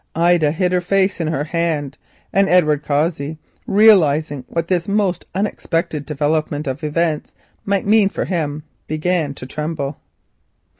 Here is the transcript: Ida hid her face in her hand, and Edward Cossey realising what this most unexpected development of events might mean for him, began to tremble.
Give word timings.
Ida 0.15 0.51
hid 0.51 0.71
her 0.71 0.81
face 0.81 1.21
in 1.21 1.27
her 1.27 1.43
hand, 1.43 1.95
and 2.33 2.49
Edward 2.49 2.81
Cossey 2.83 3.37
realising 3.67 4.45
what 4.47 4.67
this 4.67 4.87
most 4.87 5.25
unexpected 5.35 6.07
development 6.07 6.65
of 6.65 6.83
events 6.83 7.35
might 7.65 7.85
mean 7.85 8.09
for 8.09 8.25
him, 8.25 8.63
began 8.87 9.35
to 9.35 9.45
tremble. 9.45 9.97